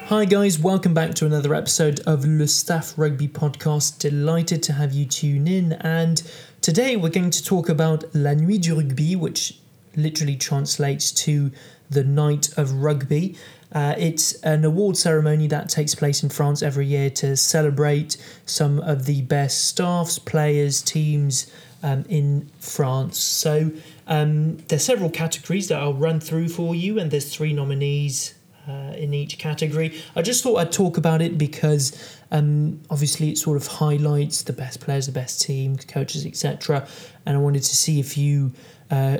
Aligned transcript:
Hi, 0.06 0.24
guys, 0.24 0.58
welcome 0.58 0.94
back 0.94 1.14
to 1.14 1.26
another 1.26 1.54
episode 1.54 2.00
of 2.00 2.24
Le 2.24 2.46
Staff 2.46 2.94
Rugby 2.96 3.26
Podcast. 3.26 3.98
Delighted 3.98 4.62
to 4.64 4.74
have 4.74 4.92
you 4.92 5.04
tune 5.04 5.48
in. 5.48 5.72
And 5.72 6.22
today 6.60 6.96
we're 6.96 7.08
going 7.08 7.30
to 7.30 7.42
talk 7.42 7.68
about 7.68 8.04
La 8.14 8.34
Nuit 8.34 8.62
du 8.62 8.76
Rugby, 8.76 9.16
which 9.16 9.58
literally 9.96 10.36
translates 10.36 11.10
to 11.12 11.50
the 11.90 12.04
Night 12.04 12.56
of 12.56 12.72
Rugby. 12.72 13.36
Uh, 13.72 13.94
it's 13.98 14.34
an 14.42 14.64
award 14.64 14.96
ceremony 14.96 15.48
that 15.48 15.68
takes 15.68 15.94
place 15.94 16.22
in 16.22 16.28
France 16.28 16.62
every 16.62 16.86
year 16.86 17.10
to 17.10 17.36
celebrate 17.36 18.16
some 18.46 18.78
of 18.80 19.06
the 19.06 19.22
best 19.22 19.64
staffs, 19.64 20.18
players, 20.18 20.82
teams 20.82 21.50
um, 21.84 22.04
in 22.08 22.50
France. 22.58 23.18
So 23.18 23.70
um, 24.08 24.56
there's 24.68 24.82
several 24.82 25.10
categories 25.10 25.68
that 25.68 25.78
I'll 25.78 25.94
run 25.94 26.18
through 26.18 26.48
for 26.48 26.74
you, 26.74 26.98
and 26.98 27.10
there's 27.10 27.32
three 27.32 27.52
nominees 27.52 28.34
uh, 28.66 28.94
in 28.96 29.12
each 29.12 29.38
category. 29.38 30.00
I 30.16 30.22
just 30.22 30.42
thought 30.42 30.56
I'd 30.56 30.72
talk 30.72 30.96
about 30.96 31.20
it 31.20 31.36
because 31.36 32.18
um, 32.32 32.80
obviously 32.88 33.28
it 33.28 33.38
sort 33.38 33.58
of 33.58 33.66
highlights 33.66 34.42
the 34.42 34.54
best 34.54 34.80
players, 34.80 35.06
the 35.06 35.12
best 35.12 35.42
team, 35.42 35.76
coaches, 35.76 36.24
etc. 36.24 36.88
And 37.26 37.36
I 37.36 37.40
wanted 37.40 37.62
to 37.64 37.76
see 37.76 38.00
if 38.00 38.16
you 38.16 38.52
uh, 38.90 39.18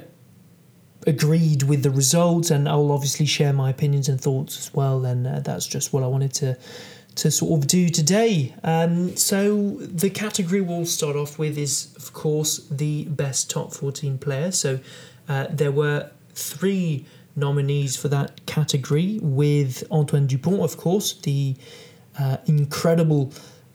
agreed 1.06 1.65
with 1.65 1.82
the 1.82 1.90
results, 1.90 2.51
and 2.51 2.66
I'll 2.66 2.92
obviously 2.92 3.26
share 3.26 3.52
my 3.52 3.68
opinions 3.68 4.09
and 4.09 4.18
thoughts 4.18 4.59
as 4.59 4.73
well. 4.73 5.04
And 5.04 5.26
uh, 5.26 5.40
that's 5.40 5.66
just 5.66 5.92
what 5.92 6.02
I 6.02 6.06
wanted 6.06 6.32
to 6.34 6.56
to 7.16 7.30
sort 7.30 7.62
of 7.62 7.66
do 7.68 7.88
today. 7.88 8.54
Um, 8.64 9.16
so 9.16 9.77
the 9.78 10.10
category 10.10 10.60
we'll 10.60 10.86
start 10.86 11.16
off 11.16 11.38
with 11.38 11.56
is, 11.56 11.95
of 11.96 12.12
course, 12.12 12.66
the 12.70 13.04
best 13.04 13.50
top 13.50 13.73
14 13.73 14.18
player. 14.18 14.50
So 14.50 14.80
uh, 15.28 15.46
there 15.50 15.73
were 15.73 16.10
three 16.34 17.06
nominees 17.37 17.96
for 17.96 18.09
that 18.09 18.45
category, 18.46 19.18
with 19.23 19.85
Antoine 19.90 20.26
Dupont, 20.26 20.60
of 20.60 20.76
course, 20.76 21.15
the 21.15 21.57
uh, 22.18 22.38
incredible 22.46 23.32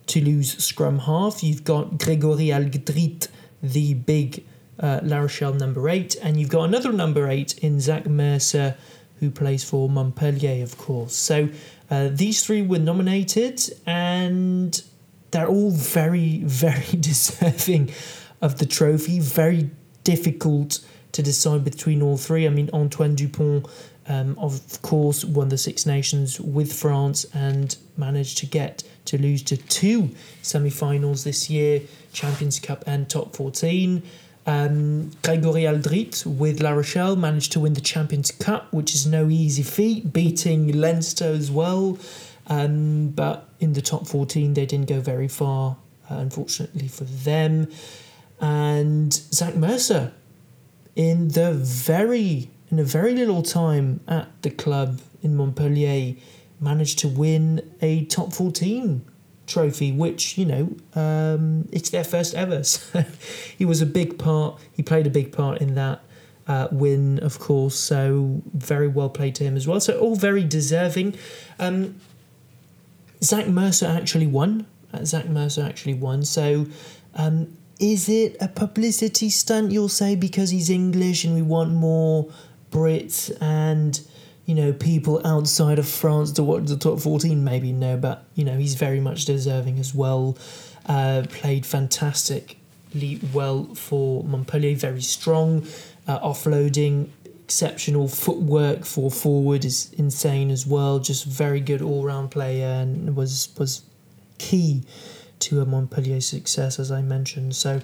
Toulouse 0.07 0.57
scrum 0.57 0.99
half. 0.99 1.43
You've 1.43 1.63
got 1.63 1.97
Grégory 1.97 2.47
Alldritt, 2.47 3.27
the 3.61 3.93
big 3.93 4.43
uh, 4.79 5.01
La 5.03 5.19
Rochelle 5.19 5.53
number 5.53 5.89
eight, 5.89 6.15
and 6.21 6.39
you've 6.39 6.49
got 6.49 6.63
another 6.63 6.91
number 6.91 7.29
eight 7.29 7.57
in 7.59 7.79
Zach 7.79 8.07
Mercer, 8.07 8.75
who 9.19 9.29
plays 9.29 9.63
for 9.63 9.89
Montpellier, 9.89 10.63
of 10.63 10.77
course. 10.77 11.13
So 11.13 11.49
uh, 11.89 12.09
these 12.11 12.45
three 12.45 12.61
were 12.61 12.79
nominated, 12.79 13.61
and 13.85 14.81
they're 15.31 15.47
all 15.47 15.71
very, 15.71 16.39
very 16.39 16.97
deserving 16.99 17.91
of 18.41 18.59
the 18.59 18.65
trophy. 18.65 19.19
Very 19.19 19.69
difficult 20.03 20.79
to 21.11 21.23
decide 21.23 21.63
between 21.63 22.01
all 22.01 22.17
three. 22.17 22.45
I 22.45 22.49
mean, 22.49 22.69
Antoine 22.73 23.15
Dupont, 23.15 23.65
um, 24.07 24.37
of 24.37 24.81
course, 24.81 25.25
won 25.25 25.49
the 25.49 25.57
Six 25.57 25.85
Nations 25.85 26.39
with 26.39 26.71
France 26.71 27.25
and 27.33 27.75
managed 27.97 28.37
to 28.39 28.45
get 28.45 28.83
to 29.05 29.17
lose 29.17 29.41
to 29.43 29.57
two 29.57 30.09
semi 30.41 30.69
finals 30.69 31.23
this 31.23 31.49
year 31.49 31.81
Champions 32.13 32.59
Cup 32.59 32.83
and 32.87 33.09
top 33.09 33.35
14. 33.35 34.03
Um, 34.49 35.11
Grégory 35.21 35.65
Alldritt 35.69 36.25
with 36.25 36.59
La 36.59 36.71
Rochelle 36.71 37.15
managed 37.15 37.51
to 37.51 37.59
win 37.59 37.75
the 37.75 37.81
Champions 37.81 38.31
Cup, 38.31 38.73
which 38.73 38.95
is 38.95 39.05
no 39.05 39.29
easy 39.29 39.61
feat, 39.61 40.11
beating 40.11 40.71
Leinster 40.71 41.25
as 41.25 41.51
well. 41.51 41.99
Um, 42.47 43.09
but 43.09 43.47
in 43.59 43.73
the 43.73 43.81
top 43.83 44.07
14, 44.07 44.55
they 44.55 44.65
didn't 44.65 44.89
go 44.89 45.01
very 45.01 45.27
far, 45.27 45.77
uh, 46.09 46.15
unfortunately 46.15 46.87
for 46.87 47.03
them. 47.03 47.67
And 48.41 49.13
Zach 49.13 49.55
Mercer, 49.55 50.13
in 50.95 51.27
the 51.27 51.53
very 51.53 52.49
in 52.71 52.79
a 52.79 52.83
very 52.83 53.13
little 53.13 53.43
time 53.43 53.99
at 54.07 54.29
the 54.41 54.49
club 54.49 54.99
in 55.21 55.35
Montpellier, 55.35 56.15
managed 56.59 56.97
to 56.99 57.07
win 57.07 57.61
a 57.81 58.05
top 58.05 58.33
14 58.33 59.05
trophy, 59.49 59.91
which 59.91 60.37
you 60.37 60.45
know 60.45 60.75
um, 60.95 61.67
it's 61.71 61.89
their 61.89 62.03
first 62.03 62.35
ever. 62.35 62.63
So 62.63 63.03
he 63.57 63.65
was 63.65 63.81
a 63.81 63.85
big 63.85 64.17
part. 64.17 64.59
He 64.71 64.83
played 64.83 65.07
a 65.07 65.09
big 65.09 65.31
part 65.31 65.61
in 65.61 65.75
that 65.75 66.01
uh, 66.47 66.67
win, 66.71 67.19
of 67.19 67.39
course. 67.39 67.75
So 67.75 68.41
very 68.53 68.87
well 68.87 69.09
played 69.09 69.35
to 69.35 69.43
him 69.43 69.55
as 69.55 69.67
well. 69.67 69.79
So 69.79 69.97
all 69.99 70.15
very 70.15 70.43
deserving. 70.43 71.15
Um, 71.59 71.99
Zach 73.23 73.47
Mercer 73.47 73.87
actually 73.87 74.27
won. 74.27 74.65
Uh, 74.93 75.03
Zach 75.05 75.27
Mercer 75.27 75.63
actually 75.63 75.95
won. 75.95 76.23
So. 76.23 76.67
Um, 77.15 77.57
is 77.79 78.09
it 78.09 78.35
a 78.41 78.49
publicity 78.49 79.29
stunt, 79.29 79.71
you'll 79.71 79.87
say, 79.87 80.13
because 80.13 80.49
he's 80.49 80.69
English 80.69 81.23
and 81.23 81.33
we 81.33 81.41
want 81.41 81.71
more 81.71 82.29
Brits 82.71 83.31
and 83.41 84.01
you 84.49 84.55
know, 84.55 84.73
people 84.73 85.21
outside 85.27 85.77
of 85.77 85.87
France 85.87 86.31
to 86.31 86.41
watch 86.41 86.65
the 86.65 86.75
top 86.75 86.99
14 86.99 87.43
maybe 87.43 87.71
no, 87.71 87.95
but 87.95 88.25
you 88.33 88.43
know, 88.43 88.57
he's 88.57 88.73
very 88.73 88.99
much 88.99 89.25
deserving 89.25 89.77
as 89.77 89.93
well. 89.93 90.35
Uh, 90.87 91.21
played 91.29 91.67
fantastically 91.67 93.19
well 93.31 93.65
for 93.75 94.23
Montpellier, 94.23 94.75
very 94.75 95.03
strong, 95.03 95.67
uh, 96.07 96.19
offloading, 96.21 97.09
exceptional 97.43 98.07
footwork 98.07 98.85
for 98.85 99.11
forward 99.11 99.65
is 99.65 99.93
insane 99.99 100.49
as 100.49 100.65
well. 100.65 100.97
Just 100.97 101.25
very 101.25 101.59
good 101.59 101.83
all 101.83 102.03
round 102.03 102.31
player 102.31 102.81
and 102.81 103.15
was 103.15 103.49
was 103.59 103.83
key 104.39 104.81
to 105.41 105.61
a 105.61 105.65
Montpellier 105.65 106.21
success 106.21 106.79
as 106.79 106.91
I 106.91 107.03
mentioned. 107.03 107.55
So 107.55 107.81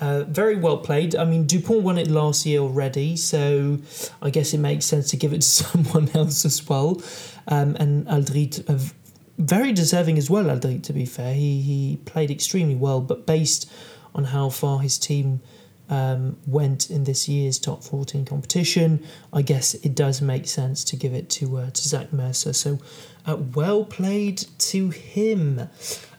uh, 0.00 0.24
very 0.24 0.56
well 0.56 0.78
played. 0.78 1.16
I 1.16 1.24
mean, 1.24 1.46
Dupont 1.46 1.82
won 1.82 1.98
it 1.98 2.08
last 2.08 2.46
year 2.46 2.60
already, 2.60 3.16
so 3.16 3.78
I 4.22 4.30
guess 4.30 4.54
it 4.54 4.58
makes 4.58 4.86
sense 4.86 5.10
to 5.10 5.16
give 5.16 5.32
it 5.32 5.42
to 5.42 5.48
someone 5.48 6.10
else 6.14 6.44
as 6.44 6.66
well. 6.68 7.02
Um, 7.48 7.76
and 7.76 8.06
Alldritt, 8.06 8.68
uh, 8.68 8.92
very 9.38 9.72
deserving 9.72 10.18
as 10.18 10.28
well, 10.28 10.44
Alldritt, 10.44 10.82
to 10.84 10.92
be 10.92 11.04
fair. 11.04 11.34
He, 11.34 11.60
he 11.62 11.98
played 12.04 12.30
extremely 12.30 12.74
well, 12.74 13.00
but 13.00 13.26
based 13.26 13.70
on 14.14 14.24
how 14.24 14.50
far 14.50 14.80
his 14.80 14.98
team 14.98 15.40
um, 15.88 16.36
went 16.46 16.90
in 16.90 17.04
this 17.04 17.28
year's 17.28 17.58
top 17.58 17.82
14 17.82 18.24
competition, 18.24 19.04
I 19.32 19.42
guess 19.42 19.74
it 19.74 19.94
does 19.94 20.20
make 20.20 20.46
sense 20.46 20.84
to 20.84 20.96
give 20.96 21.14
it 21.14 21.30
to, 21.30 21.58
uh, 21.58 21.70
to 21.70 21.88
Zach 21.88 22.12
Mercer. 22.12 22.52
So 22.52 22.78
uh, 23.26 23.36
well 23.54 23.84
played 23.84 24.44
to 24.58 24.90
him. 24.90 25.68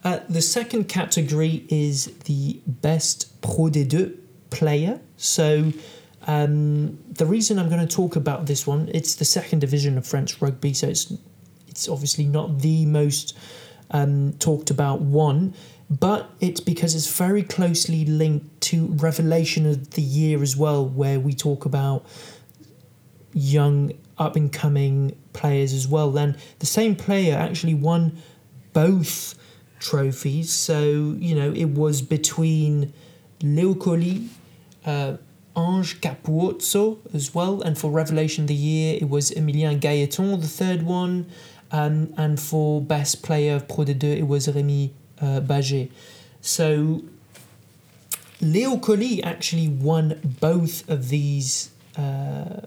Uh, 0.04 0.20
the 0.30 0.42
second 0.42 0.86
category 0.86 1.66
is 1.70 2.06
the 2.26 2.62
best 2.66 3.42
Pro 3.42 3.66
D2 3.66 4.18
player. 4.50 5.00
So 5.18 5.72
um, 6.28 6.98
the 7.10 7.26
reason 7.26 7.60
I'm 7.60 7.70
going 7.70 7.86
to 7.86 7.96
talk 7.96 8.16
about 8.16 8.46
this 8.46 8.66
one, 8.66 8.90
it's 8.94 9.16
the 9.16 9.26
second 9.26 9.60
division 9.60 9.98
of 9.98 10.06
French 10.06 10.42
rugby, 10.42 10.74
so 10.74 10.88
it's 10.88 11.14
it's 11.68 11.88
obviously 11.88 12.26
not 12.26 12.60
the 12.60 12.86
most 12.88 13.38
um, 13.92 14.34
talked 14.34 14.70
about 14.70 15.02
one, 15.02 15.54
but 15.90 16.30
it's 16.40 16.60
because 16.60 16.94
it's 16.94 17.12
very 17.12 17.42
closely 17.42 18.06
linked 18.06 18.62
to 18.62 18.88
Revelation 18.88 19.66
of 19.66 19.92
the 19.92 20.02
Year 20.02 20.44
as 20.44 20.56
well, 20.56 20.86
where 20.86 21.20
we 21.20 21.34
talk 21.34 21.66
about 21.66 22.06
young 23.34 23.94
up 24.18 24.36
and 24.36 24.52
coming 24.52 25.18
players 25.34 25.74
as 25.74 25.88
well. 25.88 26.12
Then 26.12 26.38
the 26.60 26.66
same 26.66 26.96
player 26.96 27.36
actually 27.36 27.74
won 27.74 28.22
both 28.74 29.36
trophies. 29.80 30.52
So, 30.52 31.16
you 31.18 31.34
know, 31.34 31.52
it 31.54 31.70
was 31.70 32.02
between 32.02 32.94
Leo 33.42 33.74
Coly, 33.74 34.28
uh, 34.86 35.18
Ange 35.58 36.02
Capuozzo 36.02 37.00
as 37.14 37.34
well, 37.34 37.62
and 37.62 37.78
for 37.78 37.90
Revelation 37.90 38.44
of 38.44 38.48
the 38.50 38.54
Year, 38.54 38.98
it 39.02 39.10
was 39.10 39.32
Emilien 39.32 39.80
Gailleton, 39.80 40.40
the 40.40 40.48
third 40.48 40.84
one, 40.84 41.26
um, 41.72 42.14
and 42.18 42.40
for 42.40 42.82
Best 42.82 43.24
Player 43.24 43.56
of 43.56 43.68
Pro 43.68 43.86
D2, 43.86 44.04
it 44.04 44.28
was 44.28 44.48
Rémi 44.48 44.92
uh, 45.22 45.42
Baget. 45.42 45.92
So, 46.42 47.04
Leo 48.42 48.78
Coly 48.78 49.22
actually 49.24 49.68
won 49.68 50.20
both 50.40 50.90
of 50.90 51.10
these 51.10 51.72
uh, 51.98 52.62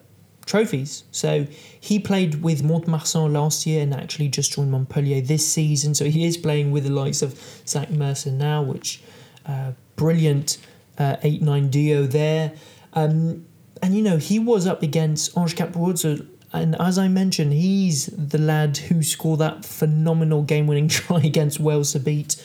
trophies. 0.45 1.05
So 1.11 1.47
he 1.81 1.99
played 1.99 2.43
with 2.43 2.63
Mont-de-Marsan 2.63 3.33
last 3.33 3.67
year 3.67 3.83
and 3.83 3.95
actually 3.95 4.29
just 4.29 4.53
joined 4.53 4.71
Montpellier 4.71 5.21
this 5.21 5.51
season. 5.51 5.95
So 5.95 6.05
he 6.05 6.27
is 6.27 6.37
playing 6.37 6.73
with 6.73 6.85
the 6.85 6.91
likes 6.91 7.23
of 7.23 7.39
Zach 7.67 7.91
Mercer 7.91 8.31
now, 8.31 8.63
which 8.63 9.03
uh, 9.47 9.73
brilliant 9.97 10.59
uh, 10.99 11.17
8-9 11.23 11.71
duo 11.71 12.07
there. 12.07 12.53
Um, 12.93 13.47
and, 13.83 13.97
you 13.97 14.03
know, 14.03 14.19
he 14.19 14.39
was 14.39 14.67
up 14.67 14.83
against 14.83 15.37
Ange 15.37 15.57
Capuozzo 15.57 16.27
and 16.53 16.77
as 16.81 16.99
I 16.99 17.09
mentioned, 17.09 17.53
he's 17.53 18.07
the 18.07 18.39
lad 18.39 18.77
who 18.77 19.03
scored 19.03 19.41
that 19.41 19.65
phenomenal 19.65 20.43
game-winning 20.43 20.89
try 21.01 21.21
against 21.21 21.61
Wales 21.61 21.93
to 21.93 22.01
beat 22.01 22.43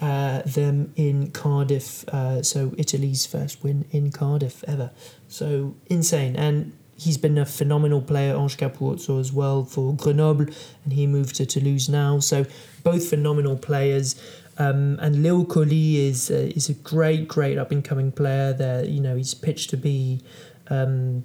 uh, 0.00 0.42
them 0.42 0.92
in 0.96 1.30
Cardiff. 1.30 2.08
Uh, 2.08 2.42
so 2.42 2.74
Italy's 2.76 3.24
first 3.24 3.62
win 3.62 3.84
in 3.90 4.10
Cardiff 4.10 4.64
ever. 4.66 4.90
So 5.28 5.74
insane. 5.86 6.36
And 6.36 6.72
he's 6.96 7.16
been 7.16 7.38
a 7.38 7.46
phenomenal 7.46 8.02
player, 8.02 8.36
Ange 8.36 8.56
Capuozzo 8.56 9.20
as 9.20 9.32
well 9.32 9.64
for 9.64 9.94
Grenoble, 9.94 10.46
and 10.84 10.92
he 10.92 11.06
moved 11.06 11.36
to 11.36 11.46
Toulouse 11.46 11.88
now. 11.88 12.18
So 12.20 12.46
both 12.82 13.08
phenomenal 13.08 13.56
players. 13.56 14.20
Um, 14.58 14.98
and 15.00 15.22
Leo 15.22 15.44
Coly 15.44 16.08
is 16.08 16.30
uh, 16.30 16.52
is 16.54 16.68
a 16.68 16.74
great, 16.74 17.26
great 17.26 17.56
up 17.56 17.70
and 17.70 17.82
coming 17.82 18.12
player. 18.12 18.52
There, 18.52 18.84
you 18.84 19.00
know, 19.00 19.16
he's 19.16 19.32
pitched 19.32 19.70
to 19.70 19.76
be 19.78 20.20
um, 20.68 21.24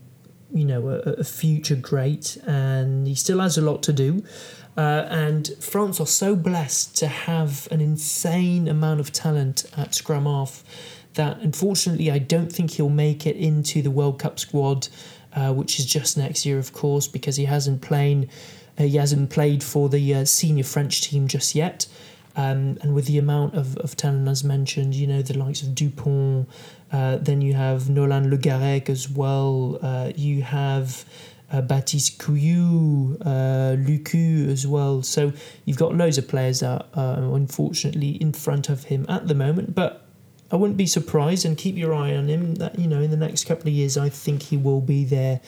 you 0.52 0.66
know, 0.66 0.90
a, 0.90 1.00
a 1.14 1.24
future 1.24 1.76
great, 1.76 2.38
and 2.46 3.08
he 3.08 3.16
still 3.16 3.40
has 3.40 3.58
a 3.58 3.62
lot 3.62 3.84
to 3.84 3.94
do. 3.94 4.24
Uh, 4.78 5.08
and 5.10 5.50
France 5.60 6.00
are 6.00 6.08
so 6.08 6.36
blessed 6.36 6.96
to 6.98 7.08
have 7.08 7.68
an 7.72 7.82
insane 7.82 8.68
amount 8.68 9.00
of 9.00 9.12
talent 9.12 9.66
at 9.76 9.96
scrum 9.96 10.26
half 10.26 10.64
that 11.16 11.40
unfortunately 11.40 12.12
I 12.12 12.20
don't 12.20 12.52
think 12.52 12.72
he'll 12.72 12.90
make 12.90 13.26
it 13.26 13.36
into 13.36 13.82
the 13.82 13.90
World 13.90 14.20
Cup 14.20 14.40
squad, 14.40 14.88
uh, 15.34 15.52
which 15.52 15.80
is 15.80 15.86
just 15.86 16.16
next 16.16 16.46
year, 16.46 16.60
of 16.60 16.74
course, 16.74 17.08
because 17.08 17.36
he 17.36 17.46
hasn't 17.46 17.82
played. 17.82 18.30
Uh, 18.80 18.84
he 18.84 18.98
hasn't 18.98 19.32
played 19.32 19.64
for 19.64 19.90
the 19.90 20.14
uh, 20.14 20.26
senior 20.26 20.64
French 20.64 21.02
team 21.02 21.28
just 21.28 21.56
yet. 21.56 21.88
Um, 22.38 22.78
and 22.82 22.94
with 22.94 23.08
the 23.08 23.18
amount 23.18 23.56
of, 23.56 23.76
of 23.78 23.98
talent 23.98 24.28
as 24.28 24.44
mentioned, 24.44 24.94
you 24.94 25.08
know, 25.08 25.24
the 25.24 25.38
likes 25.38 25.64
of 25.64 25.74
Dupont, 25.74 26.48
uh, 26.92 27.18
then 27.18 27.42
you 27.42 27.56
have 27.56 27.90
Nolan 27.90 28.30
Le 28.30 28.38
Garrec 28.38 28.90
as 28.90 29.10
well, 29.10 29.80
uh, 29.82 30.12
you 30.16 30.44
have 30.44 31.04
uh, 31.52 31.62
Baptiste 31.62 32.20
Couilloud, 32.20 33.22
uh, 33.22 33.76
Lucu 33.76 34.50
as 34.50 34.68
well. 34.68 35.02
So 35.02 35.34
you've 35.66 35.78
got 35.78 35.96
loads 35.96 36.20
of 36.20 36.28
players 36.28 36.60
that 36.60 36.86
are 36.94 37.36
unfortunately 37.36 38.12
in 38.22 38.34
front 38.34 38.70
of 38.70 38.84
him 38.84 39.08
at 39.10 39.28
the 39.28 39.34
moment, 39.34 39.74
but 39.74 40.06
I 40.52 40.58
wouldn't 40.58 40.78
be 40.78 40.86
surprised 40.86 41.44
and 41.44 41.58
keep 41.58 41.76
your 41.76 41.94
eye 41.94 42.16
on 42.16 42.28
him 42.28 42.56
that, 42.56 42.78
you 42.78 42.88
know, 42.88 43.02
in 43.02 43.10
the 43.10 43.18
next 43.18 43.46
couple 43.46 43.68
of 43.68 43.74
years, 43.74 43.98
I 43.98 44.10
think 44.10 44.44
he 44.44 44.58
will 44.58 44.82
be 44.82 45.04
there. 45.04 45.42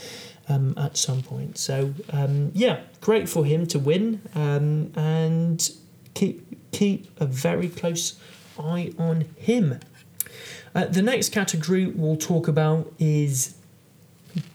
Um, 0.52 0.74
at 0.78 0.98
some 0.98 1.22
point, 1.22 1.60
so 1.60 1.94
um, 2.12 2.50
yeah, 2.56 2.80
great 3.02 3.30
for 3.30 3.46
him 3.46 3.68
to 3.68 3.78
win, 3.78 4.20
um, 4.34 4.92
and 4.96 5.70
keep 6.16 6.49
keep 6.72 7.10
a 7.20 7.26
very 7.26 7.70
close 7.70 8.20
eye 8.58 8.94
on 8.98 9.26
him. 9.38 9.80
Uh, 10.76 10.86
the 10.86 11.02
next 11.02 11.30
category 11.32 11.88
we'll 11.88 12.18
talk 12.18 12.48
about 12.48 12.92
is 13.00 13.56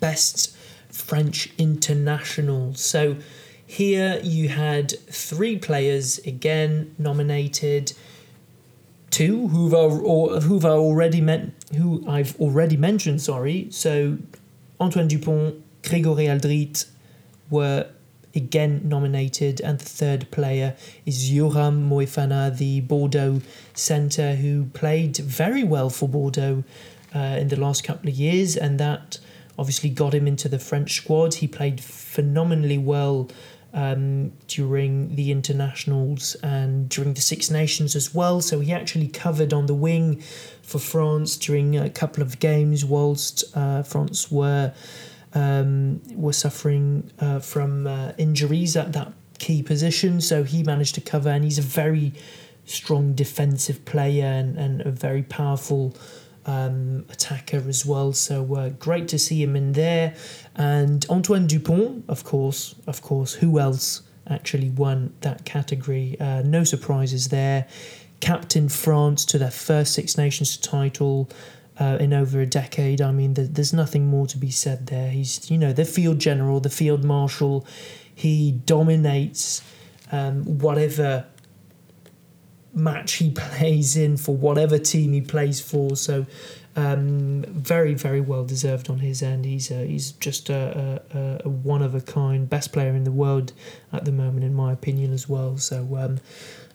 best 0.01 0.57
French 0.91 1.53
international. 1.59 2.75
So 2.75 3.17
here 3.67 4.21
you 4.23 4.49
had 4.49 4.93
three 5.11 5.59
players 5.59 6.19
again 6.19 6.95
nominated. 6.99 7.93
Two 9.11 9.49
who've 9.49 9.75
or 9.75 10.41
who've 10.41 10.65
already 10.65 11.21
met 11.21 11.51
who 11.77 12.05
I've 12.09 12.39
already 12.41 12.77
mentioned. 12.77 13.23
Sorry, 13.23 13.69
so 13.71 14.19
Antoine 14.81 15.09
Dupont, 15.09 15.63
Grégory 15.83 16.27
Alldritt 16.29 16.87
were 17.51 17.87
again 18.35 18.83
nominated, 18.85 19.61
and 19.61 19.79
the 19.79 19.85
third 19.85 20.31
player 20.31 20.77
is 21.07 21.31
Yoram 21.31 21.89
Moefana, 21.89 22.57
the 22.57 22.81
Bordeaux 22.81 23.41
centre, 23.75 24.35
who 24.35 24.67
played 24.67 25.17
very 25.17 25.65
well 25.65 25.91
for 25.91 26.09
Bordeaux 26.09 26.65
uh, 27.15 27.19
in 27.19 27.49
the 27.49 27.57
last 27.57 27.85
couple 27.85 28.09
of 28.09 28.15
years, 28.15 28.57
and 28.57 28.81
that 28.81 29.19
obviously 29.59 29.91
got 29.91 30.15
him 30.15 30.27
into 30.27 30.49
the 30.49 30.59
French 30.59 30.97
squad. 30.97 31.35
He 31.35 31.47
played 31.47 31.81
phenomenally 31.81 32.79
well 32.79 33.31
um, 33.73 34.33
during 34.47 35.15
the 35.17 35.31
internationals 35.31 36.37
and 36.43 36.89
during 36.89 37.15
the 37.15 37.21
Six 37.21 37.51
Nations 37.51 37.97
as 37.97 38.15
well. 38.15 38.41
So 38.41 38.61
he 38.61 38.73
actually 38.73 39.09
covered 39.09 39.53
on 39.53 39.67
the 39.67 39.75
wing 39.75 40.21
for 40.63 40.79
France 40.79 41.37
during 41.37 41.77
a 41.77 41.91
couple 41.91 42.23
of 42.23 42.39
games 42.39 42.85
whilst 42.85 43.45
uh, 43.57 43.83
France 43.83 44.31
were 44.31 44.73
um, 45.35 46.01
were 46.15 46.33
suffering 46.33 47.11
uh, 47.19 47.41
from 47.41 47.87
uh, 47.87 48.13
injuries 48.19 48.77
at 48.77 48.93
that 48.93 49.13
key 49.39 49.63
position. 49.63 50.21
So 50.21 50.45
he 50.45 50.63
managed 50.63 50.95
to 50.97 51.01
cover, 51.01 51.29
and 51.29 51.45
he's 51.45 51.59
a 51.59 51.63
very 51.63 52.13
strong 52.65 53.15
defensive 53.15 53.85
player 53.85 54.27
and, 54.27 54.57
and 54.57 54.81
a 54.83 54.91
very 54.91 55.23
powerful 55.23 55.95
um, 56.47 57.05
attacker 57.11 57.63
as 57.69 57.85
well. 57.85 58.13
So 58.13 58.55
uh, 58.55 58.69
great 58.71 59.09
to 59.09 59.19
see 59.19 59.43
him 59.43 59.57
in 59.57 59.73
there. 59.73 60.15
And 60.55 61.05
Antoine 61.09 61.47
Dupont, 61.47 62.05
of 62.09 62.25
course, 62.25 62.75
of 62.87 63.03
course, 63.03 63.35
who 63.35 63.59
else 63.59 64.03
actually 64.29 64.71
won 64.71 65.15
that 65.21 65.45
category? 65.45 66.17
Uh, 66.21 66.43
no 66.43 66.65
surprises 66.65 67.29
there. 67.29 67.67
Captain 68.21 68.69
France 68.69 69.25
to 69.27 69.39
their 69.39 69.51
first 69.51 69.93
Six 69.93 70.17
Nations 70.17 70.57
title 70.57 71.29
uh, 71.79 71.99
in 72.01 72.13
over 72.13 72.41
a 72.41 72.47
decade. 72.47 73.01
I 73.01 73.13
mean, 73.13 73.35
there's 73.35 73.73
nothing 73.73 74.07
more 74.07 74.27
to 74.29 74.39
be 74.39 74.51
said 74.51 74.87
there. 74.87 75.11
He's, 75.11 75.51
you 75.51 75.59
know, 75.59 75.73
the 75.73 75.85
field 75.85 76.19
general, 76.19 76.61
the 76.61 76.71
field 76.71 77.05
marshal. 77.05 77.67
He 78.15 78.53
dominates 78.53 79.63
um, 80.13 80.59
whatever 80.59 81.27
match 82.73 83.15
he 83.15 83.31
plays 83.35 83.97
in 83.97 84.17
for 84.17 84.37
whatever 84.37 84.79
team 84.79 85.13
he 85.13 85.21
plays 85.21 85.61
for. 85.61 85.97
So, 85.97 86.27
um, 86.77 87.45
very, 87.49 87.95
very 87.95 88.21
well 88.21 88.45
deserved 88.45 88.91
on 88.91 88.99
his 88.99 89.23
end. 89.23 89.45
He's 89.45 89.71
uh, 89.71 89.85
he's 89.87 90.13
just 90.13 90.51
a, 90.51 91.01
a, 91.13 91.47
a, 91.47 91.49
one 91.49 91.83
of 91.83 91.95
a 91.95 92.01
kind, 92.01 92.51
best 92.51 92.73
player 92.73 92.95
in 92.95 93.05
the 93.05 93.13
world 93.13 93.53
at 93.93 94.05
the 94.05 94.13
moment, 94.13 94.45
in 94.45 94.55
my 94.55 94.73
opinion, 94.73 95.13
as 95.13 95.29
well. 95.29 95.57
So. 95.57 95.97
Um, 95.97 96.21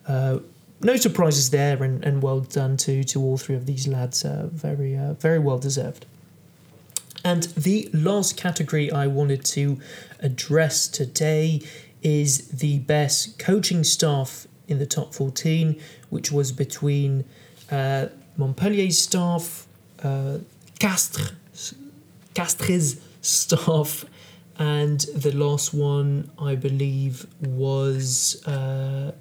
uh, 0.07 0.39
no 0.81 0.95
surprises 0.95 1.49
there, 1.49 1.81
and, 1.83 2.03
and 2.03 2.21
well 2.21 2.41
done 2.41 2.77
to 2.77 3.03
to 3.03 3.21
all 3.21 3.37
three 3.37 3.55
of 3.55 3.65
these 3.65 3.87
lads. 3.87 4.23
Uh, 4.23 4.47
very 4.51 4.97
uh, 4.97 5.13
very 5.13 5.39
well 5.39 5.57
deserved. 5.57 6.05
And 7.23 7.43
the 7.57 7.89
last 7.93 8.37
category 8.37 8.91
I 8.91 9.07
wanted 9.07 9.43
to 9.45 9.79
address 10.21 10.87
today 10.87 11.61
is 12.01 12.47
the 12.47 12.79
best 12.79 13.37
coaching 13.37 13.83
staff 13.83 14.47
in 14.69 14.79
the 14.79 14.85
top 14.85 15.13
14, 15.13 15.79
which 16.09 16.31
was 16.31 16.53
between 16.53 17.25
uh, 17.71 18.07
Montpellier's 18.37 18.99
staff, 18.99 19.67
uh, 20.01 20.37
Castres, 20.79 21.75
Castres's 22.33 23.01
staff, 23.21 24.05
and 24.57 25.01
the 25.15 25.31
last 25.35 25.73
one 25.73 26.31
I 26.39 26.55
believe 26.55 27.25
was 27.41 28.45
uh, 28.45 29.11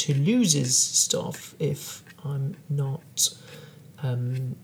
Toulouse's 0.00 0.76
staff, 0.76 1.54
if 1.58 2.02
I'm 2.24 2.56
not 2.70 3.34
um, 4.02 4.56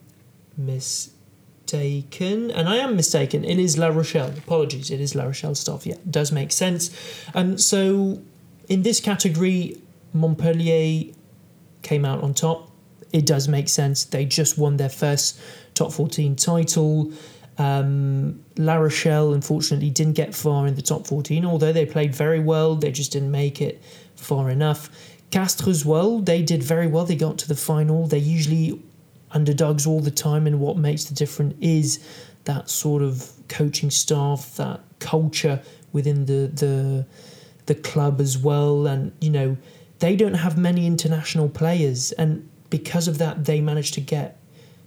mistaken. 0.56 2.50
And 2.50 2.66
I 2.66 2.76
am 2.76 2.96
mistaken. 2.96 3.44
It 3.44 3.58
is 3.58 3.76
La 3.76 3.88
Rochelle. 3.88 4.30
Apologies. 4.38 4.90
It 4.90 4.98
is 4.98 5.14
La 5.14 5.24
Rochelle 5.24 5.54
staff. 5.54 5.86
Yeah, 5.86 5.96
does 6.08 6.32
make 6.32 6.52
sense. 6.52 6.90
Um, 7.34 7.58
so 7.58 8.22
in 8.70 8.82
this 8.82 8.98
category, 8.98 9.76
Montpellier 10.14 11.12
came 11.82 12.06
out 12.06 12.22
on 12.22 12.32
top. 12.32 12.70
It 13.12 13.26
does 13.26 13.46
make 13.46 13.68
sense. 13.68 14.06
They 14.06 14.24
just 14.24 14.56
won 14.56 14.78
their 14.78 14.88
first 14.88 15.38
top 15.74 15.92
14 15.92 16.34
title. 16.36 17.12
Um, 17.58 18.42
La 18.56 18.76
Rochelle, 18.76 19.34
unfortunately, 19.34 19.90
didn't 19.90 20.14
get 20.14 20.34
far 20.34 20.66
in 20.66 20.76
the 20.76 20.82
top 20.82 21.06
14, 21.06 21.44
although 21.44 21.74
they 21.74 21.84
played 21.84 22.14
very 22.14 22.40
well. 22.40 22.74
They 22.74 22.90
just 22.90 23.12
didn't 23.12 23.30
make 23.30 23.60
it 23.60 23.82
far 24.16 24.48
enough. 24.50 24.90
Castres 25.36 25.68
as 25.68 25.84
well, 25.84 26.20
they 26.20 26.40
did 26.40 26.62
very 26.62 26.86
well. 26.86 27.04
They 27.04 27.14
got 27.14 27.36
to 27.38 27.48
the 27.48 27.54
final. 27.54 28.06
They're 28.06 28.18
usually 28.18 28.80
underdogs 29.32 29.86
all 29.86 30.00
the 30.00 30.10
time, 30.10 30.46
and 30.46 30.60
what 30.60 30.78
makes 30.78 31.04
the 31.04 31.14
difference 31.14 31.54
is 31.60 32.02
that 32.44 32.70
sort 32.70 33.02
of 33.02 33.32
coaching 33.48 33.90
staff, 33.90 34.56
that 34.56 34.80
culture 34.98 35.60
within 35.92 36.24
the 36.24 36.50
the 36.62 37.06
the 37.66 37.74
club 37.74 38.18
as 38.18 38.38
well. 38.38 38.86
And 38.86 39.12
you 39.20 39.28
know, 39.28 39.58
they 39.98 40.16
don't 40.16 40.40
have 40.46 40.56
many 40.56 40.86
international 40.86 41.50
players, 41.50 42.12
and 42.12 42.48
because 42.70 43.06
of 43.06 43.18
that, 43.18 43.44
they 43.44 43.60
managed 43.60 43.92
to 43.94 44.00
get 44.00 44.38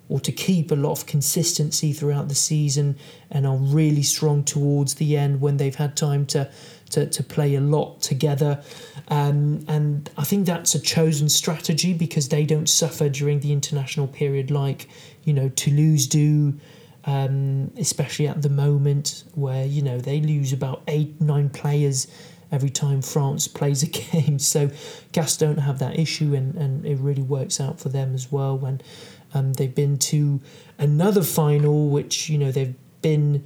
or 0.10 0.20
to 0.20 0.32
keep 0.32 0.72
a 0.72 0.76
lot 0.76 0.92
of 0.92 1.06
consistency 1.06 1.94
throughout 1.94 2.28
the 2.28 2.36
season 2.36 2.98
and 3.30 3.46
are 3.46 3.56
really 3.56 4.04
strong 4.04 4.44
towards 4.44 4.96
the 4.96 5.16
end 5.16 5.40
when 5.40 5.58
they've 5.58 5.76
had 5.76 5.96
time 5.96 6.26
to 6.26 6.50
to, 6.90 7.06
to 7.06 7.24
play 7.24 7.54
a 7.54 7.62
lot 7.62 8.02
together. 8.02 8.64
Um, 9.10 9.64
and 9.68 10.10
I 10.18 10.24
think 10.24 10.48
that's 10.48 10.74
a 10.74 10.80
chosen 10.80 11.30
strategy 11.30 11.94
because 11.94 12.30
they 12.30 12.46
don't 12.46 12.68
suffer 12.68 13.10
during 13.10 13.42
the 13.42 13.54
international 13.54 14.08
period 14.08 14.50
like, 14.50 14.90
you 15.24 15.34
know, 15.34 15.50
Toulouse 15.50 16.08
do. 16.08 16.56
Um, 17.06 17.72
especially 17.78 18.28
at 18.28 18.42
the 18.42 18.50
moment 18.50 19.24
where 19.34 19.66
you 19.66 19.82
know 19.82 20.00
they 20.00 20.20
lose 20.20 20.52
about 20.52 20.84
eight 20.90 21.20
nine 21.22 21.50
players 21.50 22.08
every 22.52 22.70
time 22.70 23.02
France 23.02 23.48
plays 23.60 23.84
a 23.84 23.88
game 23.88 24.40
so 24.40 24.70
Gas 25.12 25.38
don't 25.38 25.58
have 25.58 25.80
that 25.80 25.98
issue 25.98 26.34
and, 26.34 26.56
and 26.56 26.86
it 26.86 26.98
really 26.98 27.22
works 27.24 27.60
out 27.60 27.80
for 27.80 27.90
them 27.90 28.14
as 28.14 28.32
well 28.32 28.58
when 28.58 28.82
um, 29.34 29.54
they've 29.54 29.74
been 29.74 29.98
to 29.98 30.42
another 30.78 31.22
final 31.24 31.90
which 31.90 32.30
you 32.30 32.38
know 32.38 32.52
they've 32.52 32.76
been 33.02 33.46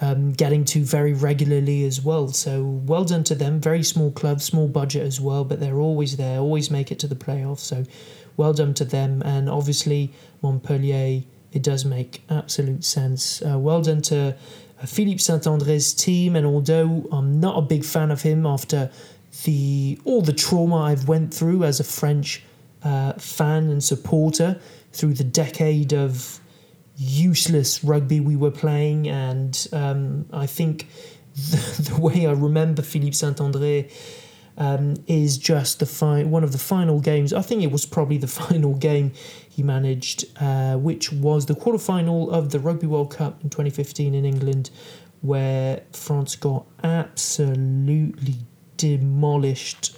um, 0.00 0.32
getting 0.32 0.64
to 0.66 0.84
very 0.84 1.12
regularly 1.12 1.84
as 1.84 2.00
well. 2.00 2.28
So 2.28 2.62
well 2.62 3.04
done 3.04 3.24
to 3.24 3.34
them. 3.34 3.60
Very 3.60 3.82
small 3.82 4.10
club, 4.10 4.40
small 4.40 4.68
budget 4.68 5.02
as 5.02 5.20
well, 5.20 5.44
but 5.44 5.60
they're 5.60 5.80
always 5.80 6.16
there, 6.16 6.38
always 6.38 6.70
make 6.70 6.92
it 6.92 6.98
to 7.00 7.06
the 7.06 7.16
playoffs. 7.16 7.60
So 7.60 7.84
well 8.36 8.52
done 8.52 8.74
to 8.74 8.84
them. 8.84 9.22
And 9.22 9.48
obviously 9.48 10.12
Montpellier, 10.42 11.22
it 11.52 11.62
does 11.62 11.84
make 11.84 12.22
absolute 12.30 12.84
sense. 12.84 13.42
Uh, 13.42 13.58
well 13.58 13.82
done 13.82 14.02
to 14.02 14.36
Philippe 14.86 15.18
Saint 15.18 15.42
André's 15.42 15.92
team. 15.94 16.36
And 16.36 16.46
although 16.46 17.06
I'm 17.12 17.40
not 17.40 17.58
a 17.58 17.62
big 17.62 17.84
fan 17.84 18.10
of 18.10 18.22
him 18.22 18.46
after 18.46 18.90
the 19.44 19.98
all 20.04 20.22
the 20.22 20.32
trauma 20.32 20.82
I've 20.82 21.08
went 21.08 21.32
through 21.32 21.64
as 21.64 21.80
a 21.80 21.84
French 21.84 22.42
uh, 22.82 23.12
fan 23.14 23.70
and 23.70 23.82
supporter 23.82 24.60
through 24.92 25.14
the 25.14 25.24
decade 25.24 25.92
of 25.92 26.40
useless 26.96 27.84
rugby 27.84 28.20
we 28.20 28.36
were 28.36 28.50
playing, 28.50 29.08
and 29.08 29.68
um, 29.72 30.26
I 30.32 30.46
think 30.46 30.88
the, 31.34 31.90
the, 31.90 32.00
way 32.00 32.26
I 32.26 32.32
remember 32.32 32.82
Philippe 32.82 33.12
Saint 33.12 33.38
André. 33.38 33.90
Um, 34.60 34.96
is 35.06 35.38
just 35.38 35.78
the 35.78 35.86
fi- 35.86 36.24
one 36.24 36.42
of 36.42 36.50
the 36.50 36.58
final 36.58 36.98
games. 36.98 37.32
I 37.32 37.42
think 37.42 37.62
it 37.62 37.70
was 37.70 37.86
probably 37.86 38.18
the 38.18 38.26
final 38.42 38.74
game 38.74 39.12
he 39.48 39.62
managed, 39.62 40.24
uh, 40.40 40.76
which 40.76 41.12
was 41.12 41.46
the 41.46 41.54
quarterfinal 41.54 42.32
of 42.32 42.50
the 42.50 42.58
Rugby 42.58 42.88
World 42.88 43.14
Cup 43.14 43.40
in 43.42 43.50
2015 43.50 44.14
in 44.14 44.24
England, 44.24 44.70
where 45.20 45.82
France 45.92 46.34
got 46.34 46.66
absolutely 46.82 48.36
demolished 48.76 49.96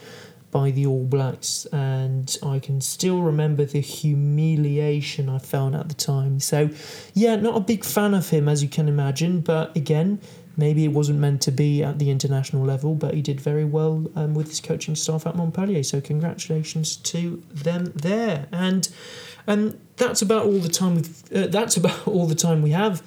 by 0.50 0.70
the 0.70 0.86
All 0.86 1.04
Blacks, 1.04 1.66
and 1.66 2.36
I 2.42 2.58
can 2.58 2.80
still 2.80 3.22
remember 3.22 3.64
the 3.64 3.80
humiliation 3.80 5.28
I 5.28 5.38
felt 5.38 5.74
at 5.74 5.88
the 5.88 5.94
time. 5.94 6.40
So, 6.40 6.70
yeah, 7.14 7.36
not 7.36 7.56
a 7.56 7.60
big 7.60 7.84
fan 7.84 8.14
of 8.14 8.30
him, 8.30 8.48
as 8.48 8.62
you 8.62 8.68
can 8.68 8.88
imagine, 8.88 9.40
but 9.40 9.76
again, 9.76 10.20
maybe 10.60 10.84
it 10.84 10.92
wasn't 10.92 11.18
meant 11.18 11.42
to 11.42 11.50
be 11.50 11.82
at 11.82 11.98
the 11.98 12.10
international 12.10 12.64
level, 12.64 12.94
but 12.94 13.14
he 13.14 13.22
did 13.22 13.40
very 13.40 13.64
well 13.64 14.06
um, 14.14 14.34
with 14.34 14.48
his 14.48 14.60
coaching 14.60 14.94
staff 14.94 15.26
at 15.26 15.34
Montpellier. 15.34 15.82
So, 15.82 16.00
congratulations 16.00 16.96
to 16.96 17.42
them 17.52 17.92
there. 17.96 18.46
And 18.52 18.88
um, 19.48 19.78
that's 19.96 20.22
about 20.22 20.44
all 20.44 20.58
the 20.58 20.68
time 20.68 20.94
we've. 20.94 21.32
Uh, 21.32 21.46
that's 21.48 21.76
about 21.76 22.06
all 22.06 22.26
the 22.26 22.34
time 22.34 22.62
we 22.62 22.70
have 22.70 23.02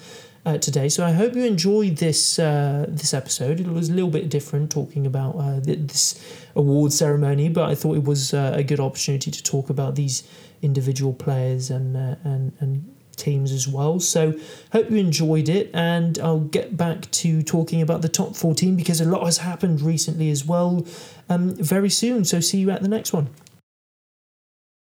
uh, 0.46 0.58
today. 0.58 0.90
So 0.90 1.06
I 1.06 1.12
hope 1.12 1.36
you 1.36 1.46
enjoyed 1.46 1.98
this 1.98 2.40
uh, 2.40 2.86
this 2.88 3.14
episode. 3.14 3.60
It 3.60 3.68
was 3.68 3.90
a 3.90 3.94
little 3.94 4.10
bit 4.10 4.30
different 4.30 4.72
talking 4.72 5.06
about 5.06 5.36
uh, 5.36 5.60
this 5.60 6.22
award 6.56 6.94
ceremony, 6.94 7.50
but 7.50 7.70
I 7.70 7.76
thought 7.76 7.98
it 7.98 8.04
was 8.04 8.34
uh, 8.34 8.54
a 8.56 8.64
good 8.64 8.80
opportunity 8.80 9.32
to 9.32 9.44
talk 9.44 9.70
about 9.70 9.96
these 9.96 10.28
individual 10.62 11.14
players 11.14 11.70
and 11.70 11.96
uh, 11.96 12.16
and 12.24 12.54
and 12.60 12.93
teams 13.16 13.52
as 13.52 13.68
well. 13.68 14.00
So 14.00 14.34
hope 14.72 14.90
you 14.90 14.98
enjoyed 14.98 15.50
it, 15.50 15.70
and 15.74 16.20
I'll 16.20 16.40
get 16.40 16.76
back 16.78 17.10
to 17.12 17.42
talking 17.42 17.82
about 17.82 18.02
the 18.02 18.10
top 18.10 18.36
fourteen 18.36 18.76
because 18.76 19.02
a 19.02 19.06
lot 19.06 19.26
has 19.26 19.40
happened 19.40 19.82
recently 19.82 20.30
as 20.30 20.46
well. 20.46 20.86
Um, 21.30 21.56
very 21.56 21.90
soon. 21.90 22.26
So 22.26 22.40
see 22.40 22.60
you 22.60 22.72
at 22.72 22.82
the 22.82 22.88
next 22.88 23.14
one. 23.14 23.30